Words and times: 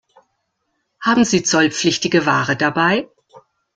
Haben 0.99 1.25
Sie 1.25 1.43
zollpflichtige 1.43 2.25
Ware 2.25 2.55
dabei? 2.55 3.07